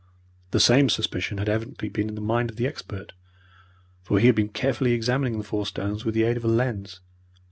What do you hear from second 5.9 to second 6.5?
with the aid of a